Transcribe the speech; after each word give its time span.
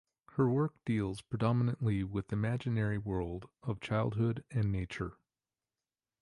Her 0.31 0.49
work 0.49 0.73
deals 0.83 1.21
predominately 1.21 2.03
with 2.03 2.29
the 2.29 2.35
imaginary 2.35 2.97
world 2.97 3.47
of 3.61 3.79
childhood 3.81 4.43
and 4.49 4.71
nature. 4.71 5.15